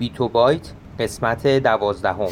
بیتو 0.00 0.28
بایت 0.28 0.72
قسمت 0.98 1.46
دوازدهم 1.46 2.28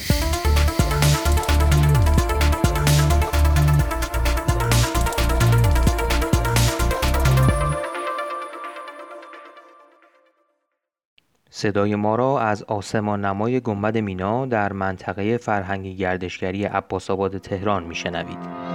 صدای 11.50 11.94
ما 11.94 12.16
را 12.16 12.40
از 12.40 12.62
آسمان 12.62 13.24
نمای 13.24 13.60
گنبد 13.60 13.98
مینا 13.98 14.46
در 14.46 14.72
منطقه 14.72 15.37
فرهنگی 15.37 15.96
گردشگری 15.96 16.64
عباس 16.64 17.11
آباد 17.11 17.39
تهران 17.39 17.85
میشنوید. 17.85 18.68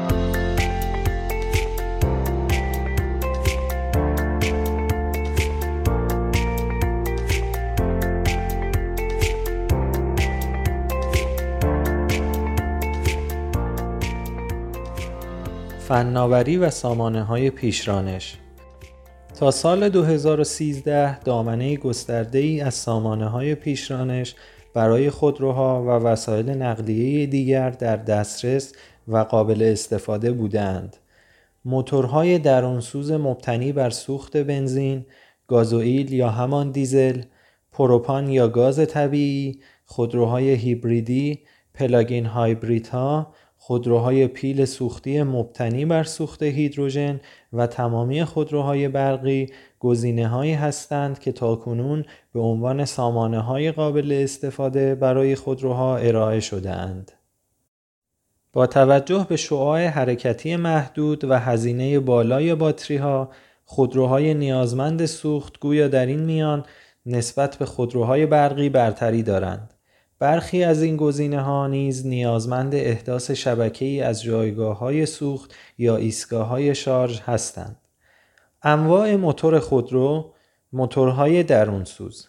فناوری 15.94 16.58
و 16.58 16.70
سامانه 16.70 17.24
های 17.24 17.50
پیشرانش 17.50 18.38
تا 19.40 19.52
سال 19.52 19.90
2013 19.90 21.20
دامنه 21.20 21.78
گسترده 21.78 22.40
ای 22.40 22.62
از 22.62 22.74
سامانه 22.74 23.28
های 23.28 23.56
پیشرانش 23.56 24.36
برای 24.74 25.10
خودروها 25.10 25.84
و 25.84 25.88
وسایل 25.88 26.50
نقلیه 26.50 27.26
دیگر 27.26 27.70
در 27.70 27.96
دسترس 27.96 28.74
و 29.08 29.18
قابل 29.18 29.64
استفاده 29.72 30.32
بودند. 30.32 30.98
موتورهای 31.66 32.40
درونسوز 32.40 33.12
مبتنی 33.12 33.72
بر 33.72 33.90
سوخت 33.90 34.38
بنزین، 34.38 35.06
گازوئیل 35.48 36.14
یا 36.14 36.30
همان 36.30 36.72
دیزل، 36.72 37.22
پروپان 37.72 38.30
یا 38.30 38.48
گاز 38.48 38.88
طبیعی، 38.88 39.60
خودروهای 39.86 40.50
هیبریدی، 40.50 41.40
پلاگین 41.74 42.26
هایبریدها 42.26 43.34
خودروهای 43.66 44.28
پیل 44.28 44.66
سوختی 44.66 45.24
مبتنی 45.24 45.86
بر 45.86 46.04
سوخت 46.04 46.44
هیدروژن 46.44 47.20
و 47.54 47.68
تمامی 47.68 48.24
خودروهای 48.24 48.88
برقی 48.88 49.50
گزینه 49.80 50.28
هایی 50.28 50.54
هستند 50.54 51.20
که 51.20 51.32
تاکنون 51.32 52.06
به 52.34 52.40
عنوان 52.40 52.86
سامانه 52.86 53.40
های 53.40 53.72
قابل 53.72 54.20
استفاده 54.24 54.96
برای 54.96 55.36
خودروها 55.36 55.98
ارائه 55.98 56.40
شده 56.40 56.72
اند. 56.72 57.12
با 58.54 58.68
توجه 58.68 59.26
به 59.30 59.36
شعاع 59.36 59.86
حرکتی 59.86 60.56
محدود 60.56 61.24
و 61.24 61.40
هزینه 61.40 62.00
بالای 62.00 62.56
باتری 62.56 62.98
ها، 62.98 63.30
خودروهای 63.66 64.34
نیازمند 64.34 65.06
سوخت 65.06 65.60
گویا 65.60 65.88
در 65.88 66.06
این 66.06 66.20
میان 66.20 66.66
نسبت 67.06 67.56
به 67.56 67.66
خودروهای 67.66 68.26
برقی 68.26 68.70
برتری 68.70 69.24
دارند. 69.24 69.73
برخی 70.24 70.64
از 70.64 70.82
این 70.82 70.98
گزینه 70.98 71.42
ها 71.42 71.68
نیز 71.68 72.08
نیازمند 72.08 72.76
احداث 72.76 73.32
شبکه 73.32 73.86
ای 73.86 74.02
از 74.02 74.24
جایگاه 74.24 74.78
های 74.78 75.06
سوخت 75.06 75.54
یا 75.78 75.96
ایستگاه 75.96 76.48
های 76.48 76.76
شارژ 76.76 77.20
هستند. 77.20 77.78
انواع 78.62 79.16
موتور 79.16 79.60
خودرو، 79.60 80.34
موتورهای 80.74 81.44
درونسوز 81.44 82.28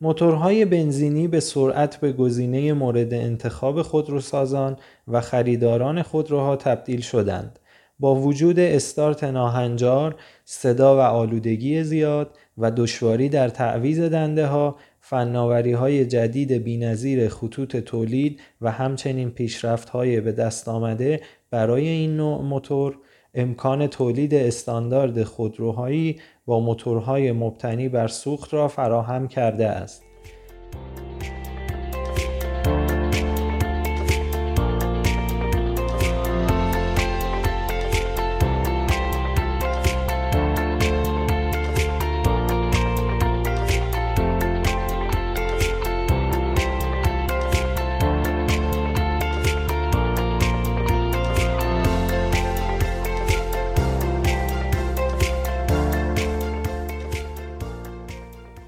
موتورهای 0.00 0.64
بنزینی 0.64 1.28
به 1.28 1.40
سرعت 1.40 1.96
به 1.96 2.12
گزینه 2.12 2.72
مورد 2.72 3.14
انتخاب 3.14 3.82
خودروسازان 3.82 4.76
و 5.08 5.20
خریداران 5.20 6.02
خودروها 6.02 6.56
تبدیل 6.56 7.00
شدند. 7.00 7.58
با 7.98 8.14
وجود 8.14 8.58
استارت 8.58 9.24
ناهنجار، 9.24 10.14
صدا 10.44 10.96
و 10.96 11.00
آلودگی 11.00 11.84
زیاد 11.84 12.38
و 12.58 12.70
دشواری 12.70 13.28
در 13.28 13.48
تعویز 13.48 14.00
دنده 14.00 14.46
ها 14.46 14.76
فناوری 15.04 15.72
های 15.72 16.06
جدید 16.06 16.52
بینظیر 16.52 17.28
خطوط 17.28 17.76
تولید 17.76 18.40
و 18.60 18.70
همچنین 18.70 19.30
پیشرفت 19.30 19.88
های 19.88 20.20
به 20.20 20.32
دست 20.32 20.68
آمده 20.68 21.20
برای 21.50 21.88
این 21.88 22.16
نوع 22.16 22.42
موتور 22.42 22.98
امکان 23.34 23.86
تولید 23.86 24.34
استاندارد 24.34 25.22
خودروهایی 25.22 26.20
با 26.46 26.60
موتورهای 26.60 27.32
مبتنی 27.32 27.88
بر 27.88 28.08
سوخت 28.08 28.54
را 28.54 28.68
فراهم 28.68 29.28
کرده 29.28 29.66
است. 29.66 30.02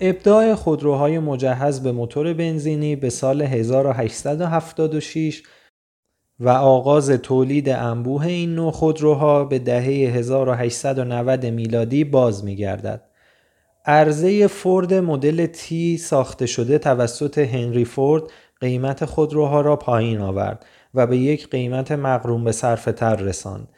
ابداع 0.01 0.55
خودروهای 0.55 1.19
مجهز 1.19 1.83
به 1.83 1.93
موتور 1.93 2.33
بنزینی 2.33 2.97
به 2.97 3.11
سال 3.11 3.43
1876 3.43 5.43
و 6.41 6.49
آغاز 6.49 7.11
تولید 7.11 7.69
انبوه 7.69 8.27
این 8.27 8.55
نوع 8.55 8.73
خودروها 8.73 9.45
به 9.45 9.59
دهه 9.59 10.17
1890 10.17 11.47
میلادی 11.47 12.05
باز 12.05 12.45
می 12.45 12.57
گردد. 12.57 13.03
عرضه 13.87 14.47
فورد 14.47 14.95
مدل 14.95 15.47
تی 15.47 15.97
ساخته 15.97 16.47
شده 16.47 16.79
توسط 16.79 17.39
هنری 17.39 17.85
فورد 17.85 18.23
قیمت 18.61 19.05
خودروها 19.05 19.61
را 19.61 19.77
پایین 19.77 20.21
آورد 20.21 20.67
و 20.95 21.07
به 21.07 21.17
یک 21.17 21.51
قیمت 21.51 21.93
مقروم 21.93 22.45
به 22.45 22.53
صرفه 22.53 22.93
تر 22.93 23.17
رساند 23.17 23.69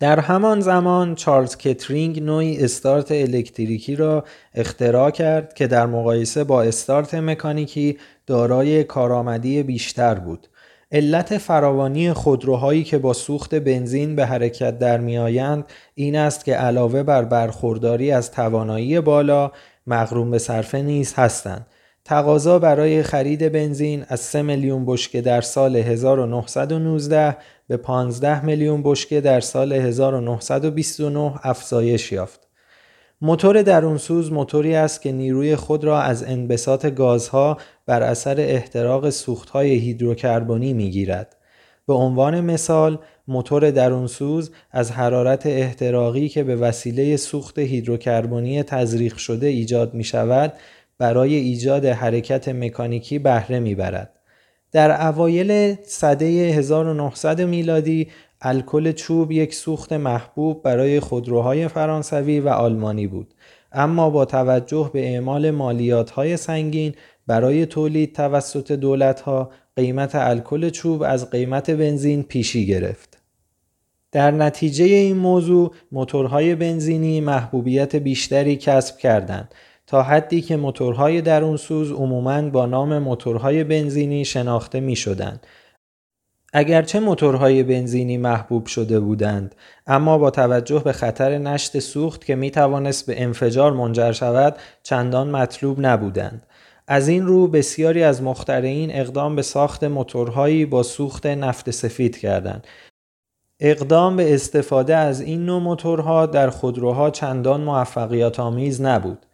در 0.00 0.20
همان 0.20 0.60
زمان 0.60 1.14
چارلز 1.14 1.56
کترینگ 1.56 2.22
نوعی 2.22 2.64
استارت 2.64 3.12
الکتریکی 3.12 3.96
را 3.96 4.24
اختراع 4.54 5.10
کرد 5.10 5.54
که 5.54 5.66
در 5.66 5.86
مقایسه 5.86 6.44
با 6.44 6.62
استارت 6.62 7.14
مکانیکی 7.14 7.98
دارای 8.26 8.84
کارآمدی 8.84 9.62
بیشتر 9.62 10.14
بود. 10.14 10.48
علت 10.92 11.38
فراوانی 11.38 12.12
خودروهایی 12.12 12.84
که 12.84 12.98
با 12.98 13.12
سوخت 13.12 13.54
بنزین 13.54 14.16
به 14.16 14.26
حرکت 14.26 14.78
در 14.78 14.98
میآیند 14.98 15.64
این 15.94 16.16
است 16.16 16.44
که 16.44 16.54
علاوه 16.54 17.02
بر 17.02 17.24
برخورداری 17.24 18.10
از 18.10 18.30
توانایی 18.30 19.00
بالا 19.00 19.52
مغروم 19.86 20.30
به 20.30 20.38
صرفه 20.38 20.82
نیز 20.82 21.14
هستند 21.14 21.66
تقاضا 22.06 22.58
برای 22.58 23.02
خرید 23.02 23.52
بنزین 23.52 24.04
از 24.08 24.20
3 24.20 24.42
میلیون 24.42 24.84
بشکه 24.86 25.20
در 25.20 25.40
سال 25.40 25.76
1919 25.76 27.36
به 27.68 27.76
15 27.76 28.44
میلیون 28.44 28.82
بشکه 28.84 29.20
در 29.20 29.40
سال 29.40 29.72
1929 29.72 31.32
افزایش 31.42 32.12
یافت. 32.12 32.40
موتور 33.20 33.62
درونسوز 33.62 34.32
موتوری 34.32 34.74
است 34.74 35.02
که 35.02 35.12
نیروی 35.12 35.56
خود 35.56 35.84
را 35.84 36.00
از 36.00 36.24
انبساط 36.24 36.86
گازها 36.86 37.56
بر 37.86 38.02
اثر 38.02 38.40
احتراق 38.40 39.10
سوختهای 39.10 39.70
هیدروکربنی 39.70 40.72
می‌گیرد. 40.72 41.36
به 41.86 41.94
عنوان 41.94 42.40
مثال 42.40 42.98
موتور 43.28 43.70
درونسوز 43.70 44.50
از 44.70 44.90
حرارت 44.90 45.46
احتراقی 45.46 46.28
که 46.28 46.44
به 46.44 46.56
وسیله 46.56 47.16
سوخت 47.16 47.58
هیدروکربنی 47.58 48.62
تزریق 48.62 49.16
شده 49.16 49.46
ایجاد 49.46 49.94
می 49.94 50.04
شود 50.04 50.52
برای 50.98 51.34
ایجاد 51.34 51.84
حرکت 51.84 52.48
مکانیکی 52.48 53.18
بهره 53.18 53.60
می‌برد. 53.60 54.12
در 54.72 55.06
اوایل 55.06 55.74
سده 55.82 56.26
1900 56.26 57.40
میلادی 57.40 58.08
الکل 58.40 58.92
چوب 58.92 59.32
یک 59.32 59.54
سوخت 59.54 59.92
محبوب 59.92 60.62
برای 60.62 61.00
خودروهای 61.00 61.68
فرانسوی 61.68 62.40
و 62.40 62.48
آلمانی 62.48 63.06
بود 63.06 63.34
اما 63.72 64.10
با 64.10 64.24
توجه 64.24 64.90
به 64.92 65.12
اعمال 65.12 65.50
مالیات 65.50 66.10
های 66.10 66.36
سنگین 66.36 66.94
برای 67.26 67.66
تولید 67.66 68.14
توسط 68.14 68.72
دولت 68.72 69.20
ها 69.20 69.50
قیمت 69.76 70.14
الکل 70.14 70.70
چوب 70.70 71.02
از 71.02 71.30
قیمت 71.30 71.70
بنزین 71.70 72.22
پیشی 72.22 72.66
گرفت. 72.66 73.18
در 74.12 74.30
نتیجه 74.30 74.84
این 74.84 75.16
موضوع 75.16 75.74
موتورهای 75.92 76.54
بنزینی 76.54 77.20
محبوبیت 77.20 77.96
بیشتری 77.96 78.56
کسب 78.56 78.98
کردند 78.98 79.54
تا 79.86 80.02
حدی 80.02 80.40
که 80.40 80.56
موتورهای 80.56 81.22
درونسوز 81.22 81.92
عموماً 81.92 82.42
با 82.42 82.66
نام 82.66 82.98
موتورهای 82.98 83.64
بنزینی 83.64 84.24
شناخته 84.24 84.80
می 84.80 84.96
شدن. 84.96 85.40
اگرچه 86.52 87.00
موتورهای 87.00 87.62
بنزینی 87.62 88.16
محبوب 88.18 88.66
شده 88.66 89.00
بودند 89.00 89.54
اما 89.86 90.18
با 90.18 90.30
توجه 90.30 90.78
به 90.84 90.92
خطر 90.92 91.38
نشت 91.38 91.78
سوخت 91.78 92.24
که 92.24 92.34
می 92.34 92.50
توانست 92.50 93.06
به 93.06 93.22
انفجار 93.22 93.72
منجر 93.72 94.12
شود 94.12 94.56
چندان 94.82 95.30
مطلوب 95.30 95.86
نبودند. 95.86 96.46
از 96.88 97.08
این 97.08 97.26
رو 97.26 97.48
بسیاری 97.48 98.02
از 98.02 98.22
مخترعین 98.22 98.90
اقدام 98.94 99.36
به 99.36 99.42
ساخت 99.42 99.84
موتورهایی 99.84 100.66
با 100.66 100.82
سوخت 100.82 101.26
نفت 101.26 101.70
سفید 101.70 102.18
کردند. 102.18 102.66
اقدام 103.60 104.16
به 104.16 104.34
استفاده 104.34 104.96
از 104.96 105.20
این 105.20 105.46
نوع 105.46 105.62
موتورها 105.62 106.26
در 106.26 106.50
خودروها 106.50 107.10
چندان 107.10 107.60
موفقیت 107.60 108.40
آمیز 108.40 108.80
نبود. 108.80 109.26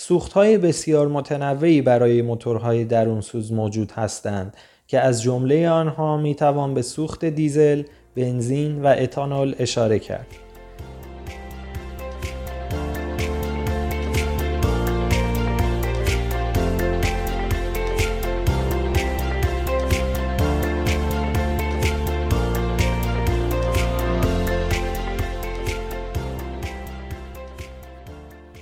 سوختهای 0.00 0.58
بسیار 0.58 1.08
متنوعی 1.08 1.82
برای 1.82 2.22
موتورهای 2.22 2.84
درونسوز 2.84 3.52
موجود 3.52 3.90
هستند 3.90 4.56
که 4.86 5.00
از 5.00 5.22
جمله 5.22 5.68
آنها 5.68 6.16
می 6.16 6.34
توان 6.34 6.74
به 6.74 6.82
سوخت 6.82 7.24
دیزل، 7.24 7.82
بنزین 8.16 8.82
و 8.82 8.94
اتانول 8.98 9.54
اشاره 9.58 9.98
کرد. 9.98 10.47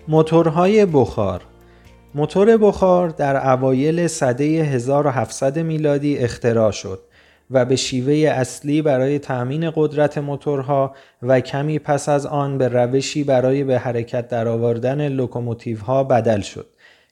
موتورهای 0.08 0.86
بخار 0.86 1.42
موتور 2.14 2.56
بخار 2.56 3.08
در 3.08 3.52
اوایل 3.52 4.06
سده 4.06 4.44
1700 4.44 5.58
میلادی 5.58 6.18
اختراع 6.18 6.70
شد 6.70 7.00
و 7.50 7.64
به 7.64 7.76
شیوه 7.76 8.14
اصلی 8.14 8.82
برای 8.82 9.18
تأمین 9.18 9.72
قدرت 9.74 10.18
موتورها 10.18 10.94
و 11.22 11.40
کمی 11.40 11.78
پس 11.78 12.08
از 12.08 12.26
آن 12.26 12.58
به 12.58 12.68
روشی 12.68 13.24
برای 13.24 13.64
به 13.64 13.78
حرکت 13.78 14.28
درآوردن 14.28 15.08
لوکوموتیوها 15.08 16.04
بدل 16.04 16.40
شد. 16.40 16.66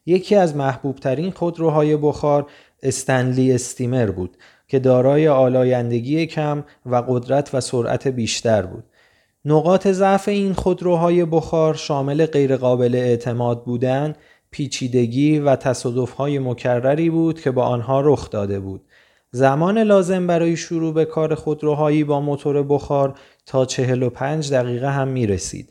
یکی 0.07 0.37
از 0.37 0.57
محبوب 0.57 0.97
ترین 0.97 1.31
خودروهای 1.31 1.97
بخار 1.97 2.47
Stanley 2.83 3.53
Steamer 3.53 4.11
بود 4.11 4.37
که 4.69 4.79
دارای 4.79 5.29
آلایندگی 5.29 6.27
کم 6.27 6.65
و 6.87 6.97
قدرت 6.97 7.55
و 7.55 7.61
سرعت 7.61 8.09
بیشتر 8.09 8.63
بود. 8.63 8.85
نقاط 9.47 9.89
ضعف 9.89 10.29
این 10.29 10.53
خودروهای 10.53 11.25
بخار 11.25 11.75
شامل 11.75 12.27
غیرقابل 12.27 12.95
اعتماد 12.95 13.65
بودن، 13.65 14.15
پیچیدگی 14.51 15.39
و 15.39 15.57
تصادفهای 15.57 16.39
مکرری 16.39 17.11
بود 17.11 17.41
که 17.41 17.51
با 17.51 17.65
آنها 17.65 18.01
رخ 18.01 18.31
داده 18.31 18.61
بود. 18.61 18.83
زمان 19.31 19.79
لازم 19.79 20.27
برای 20.27 20.57
شروع 20.57 20.95
به 20.95 21.05
کار 21.05 21.35
خودروهایی 21.35 22.05
با 22.05 22.21
موتور 22.21 22.63
بخار 22.63 23.19
تا 23.47 23.65
45 23.65 24.53
دقیقه 24.53 24.91
هم 24.91 25.09
می 25.09 25.27
رسید. 25.27 25.71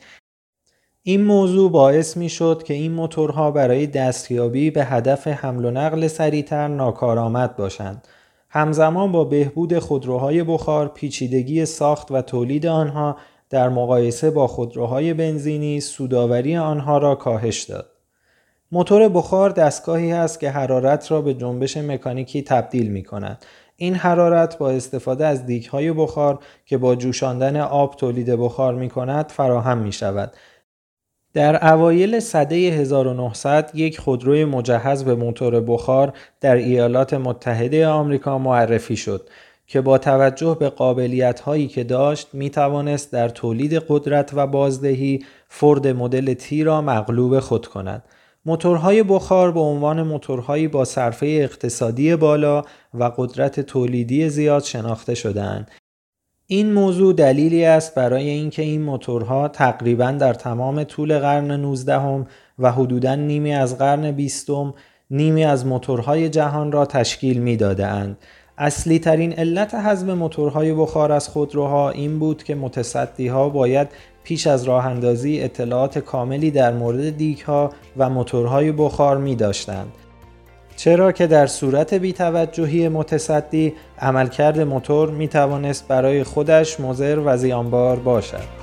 این 1.04 1.24
موضوع 1.24 1.72
باعث 1.72 2.18
می 2.18 2.30
شد 2.30 2.64
که 2.66 2.74
این 2.74 2.92
موتورها 2.92 3.52
برای 3.52 3.88
دستیابی 3.88 4.72
به 4.72 4.86
هدف 4.86 5.28
حمل 5.28 5.66
و 5.66 5.72
نقل 5.72 6.08
سریعتر 6.08 6.68
ناکارآمد 6.68 7.56
باشند. 7.56 8.08
همزمان 8.50 9.12
با 9.12 9.24
بهبود 9.24 9.80
خودروهای 9.80 10.44
بخار 10.44 10.88
پیچیدگی 10.88 11.66
ساخت 11.66 12.12
و 12.12 12.22
تولید 12.22 12.66
آنها 12.66 13.18
در 13.54 13.70
مقایسه 13.70 14.32
با 14.32 14.48
خودروهای 14.48 15.14
بنزینی 15.14 15.80
سوداوری 15.80 16.58
آنها 16.58 16.98
را 16.98 17.16
کاهش 17.16 17.64
داد. 17.64 17.90
موتور 18.72 19.10
بخار 19.10 19.50
دستگاهی 19.50 20.12
است 20.12 20.40
که 20.40 20.50
حرارت 20.50 21.12
را 21.12 21.22
به 21.22 21.34
جنبش 21.34 21.78
مکانیکی 21.78 22.42
تبدیل 22.42 22.92
می 22.92 23.04
کند. 23.04 23.46
این 23.76 23.96
حرارت 23.96 24.58
با 24.58 24.70
استفاده 24.70 25.26
از 25.26 25.46
دیک 25.46 25.68
های 25.68 25.92
بخار 25.92 26.40
که 26.66 26.78
با 26.78 26.96
جوشاندن 26.96 27.58
آب 27.58 27.96
تولید 27.96 28.30
بخار 28.30 28.76
می 28.76 28.90
کند 28.90 29.30
فراهم 29.30 29.78
می 29.78 29.92
شود. 29.92 30.34
در 31.34 31.74
اوایل 31.74 32.20
سده 32.20 32.56
1900 32.56 33.72
یک 33.74 34.00
خودروی 34.00 34.46
مجهز 34.46 35.04
به 35.04 35.16
موتور 35.16 35.62
بخار 35.62 36.14
در 36.42 36.56
ایالات 36.56 37.14
متحده 37.14 37.88
آمریکا 37.88 38.38
معرفی 38.38 38.96
شد 38.96 39.30
که 39.68 39.82
با 39.82 39.98
توجه 39.98 40.58
به 40.60 40.70
قابلیت 40.70 41.40
هایی 41.40 41.68
که 41.68 41.84
داشت 41.84 42.28
می 42.34 42.50
توانست 42.50 43.12
در 43.12 43.30
تولید 43.30 43.74
قدرت 43.74 44.32
و 44.34 44.48
بازدهی 44.48 45.26
فورد 45.50 45.88
مدل 45.88 46.34
تی 46.34 46.64
را 46.64 46.82
مغلوب 46.82 47.40
خود 47.40 47.68
کند. 47.68 48.04
موتورهای 48.46 49.04
بخار 49.04 49.52
به 49.52 49.60
عنوان 49.60 50.04
موتورهایی 50.04 50.68
با 50.68 50.86
صرفه 50.86 51.26
اقتصادی 51.26 52.16
بالا 52.16 52.64
و 52.94 53.12
قدرت 53.18 53.60
تولیدی 53.60 54.30
زیاد 54.30 54.64
شناخته 54.64 55.16
شدهاند. 55.16 55.72
این 56.48 56.74
موضوع 56.74 57.14
دلیلی 57.14 57.66
است 57.66 57.96
برای 57.96 58.30
اینکه 58.30 58.62
این 58.62 58.82
موتورها 58.82 59.48
تقریبا 59.48 60.12
در 60.12 60.34
تمام 60.34 60.84
طول 60.84 61.20
قرن 61.20 61.52
19 61.52 62.26
و 62.60 62.72
حدوداً 62.72 63.16
نیمی 63.16 63.54
از 63.54 63.78
قرن 63.78 64.12
20 64.12 64.50
نیمی 65.12 65.46
از 65.46 65.66
موتورهای 65.66 66.30
جهان 66.30 66.72
را 66.72 66.86
تشکیل 66.86 67.42
می 67.42 67.58
داده 67.58 68.16
اصلی 68.58 69.00
ترین 69.00 69.34
علت 69.34 69.76
حذف 69.76 70.08
موتورهای 70.08 70.74
بخار 70.74 71.12
از 71.12 71.30
خودروها 71.30 71.90
این 71.90 72.20
بود 72.20 72.44
که 72.44 72.56
متصدی 72.56 73.28
ها 73.28 73.50
باید 73.50 73.88
پیش 74.24 74.48
از 74.48 74.64
راه 74.64 74.86
اندازی 74.86 75.42
اطلاعات 75.42 76.00
کاملی 76.00 76.52
در 76.52 76.74
مورد 76.74 77.18
دیک 77.18 77.42
ها 77.42 77.72
و 77.98 78.10
موتورهای 78.10 78.72
بخار 78.72 79.18
می 79.18 79.36
داشتند. 79.36 79.92
چرا 80.76 81.12
که 81.12 81.28
در 81.28 81.48
صورت 81.48 81.94
بیتوجهی 81.94 82.90
متصدی 82.90 83.74
عملکرد 84.00 84.60
موتور 84.60 85.10
می 85.10 85.28
توانست 85.28 85.88
برای 85.88 86.24
خودش 86.24 86.80
مضر 86.80 87.20
و 87.26 87.38
زیانبار 87.38 88.00
باشد. 88.00 88.63